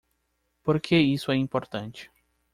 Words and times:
Por 0.63 0.79
que 0.81 0.97
isso 0.99 1.31
é 1.31 1.35
importante? 1.35 2.09